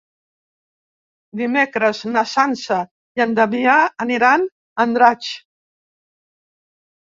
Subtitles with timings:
[1.41, 2.79] Dimecres na Sança
[3.21, 3.77] i en Damià
[4.07, 5.33] aniran a Andratx.